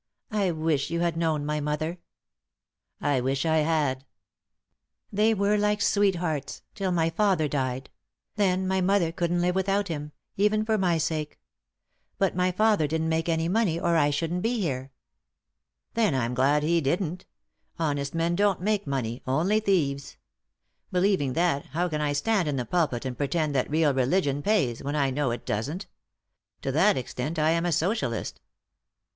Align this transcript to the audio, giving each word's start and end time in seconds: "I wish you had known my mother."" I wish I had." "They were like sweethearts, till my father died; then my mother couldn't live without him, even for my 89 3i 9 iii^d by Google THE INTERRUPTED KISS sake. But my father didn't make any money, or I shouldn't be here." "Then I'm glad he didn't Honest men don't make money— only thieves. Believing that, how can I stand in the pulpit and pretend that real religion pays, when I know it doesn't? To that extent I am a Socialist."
"I 0.31 0.49
wish 0.49 0.89
you 0.89 1.01
had 1.01 1.15
known 1.15 1.45
my 1.45 1.59
mother."" 1.59 1.99
I 3.01 3.21
wish 3.21 3.45
I 3.45 3.57
had." 3.57 4.03
"They 5.13 5.35
were 5.35 5.59
like 5.59 5.79
sweethearts, 5.79 6.63
till 6.73 6.91
my 6.91 7.11
father 7.11 7.47
died; 7.47 7.91
then 8.35 8.67
my 8.67 8.81
mother 8.81 9.11
couldn't 9.11 9.41
live 9.41 9.53
without 9.53 9.89
him, 9.89 10.11
even 10.35 10.65
for 10.65 10.75
my 10.79 10.95
89 10.95 10.97
3i 10.97 10.97
9 10.97 10.97
iii^d 10.97 11.09
by 11.09 11.17
Google 11.19 11.37
THE 11.37 11.45
INTERRUPTED 11.45 11.75
KISS 12.01 12.07
sake. 12.17 12.17
But 12.17 12.35
my 12.35 12.51
father 12.51 12.87
didn't 12.87 13.09
make 13.09 13.29
any 13.29 13.47
money, 13.47 13.79
or 13.79 13.95
I 13.95 14.09
shouldn't 14.09 14.41
be 14.41 14.59
here." 14.59 14.91
"Then 15.93 16.15
I'm 16.15 16.33
glad 16.33 16.63
he 16.63 16.81
didn't 16.81 17.25
Honest 17.77 18.15
men 18.15 18.35
don't 18.35 18.59
make 18.59 18.87
money— 18.87 19.21
only 19.27 19.59
thieves. 19.59 20.17
Believing 20.91 21.33
that, 21.33 21.67
how 21.77 21.87
can 21.87 22.01
I 22.01 22.13
stand 22.13 22.47
in 22.47 22.55
the 22.55 22.65
pulpit 22.65 23.05
and 23.05 23.15
pretend 23.15 23.53
that 23.53 23.69
real 23.69 23.93
religion 23.93 24.41
pays, 24.41 24.81
when 24.83 24.95
I 24.95 25.11
know 25.11 25.29
it 25.29 25.45
doesn't? 25.45 25.85
To 26.63 26.71
that 26.71 26.97
extent 26.97 27.37
I 27.37 27.51
am 27.51 27.67
a 27.67 27.71
Socialist." 27.71 28.41